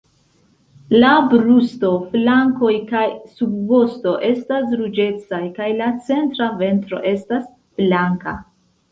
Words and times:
La 1.01 1.09
brusto, 1.31 1.89
flankoj 2.13 2.71
kaj 2.91 3.03
subvosto 3.33 4.13
estas 4.29 4.71
ruĝecaj, 4.79 5.41
kaj 5.59 5.67
la 5.83 5.89
centra 6.07 6.47
ventro 6.63 7.03
estas 7.11 7.45
blanka. 7.83 8.35